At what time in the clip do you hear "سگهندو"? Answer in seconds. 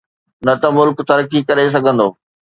1.75-2.07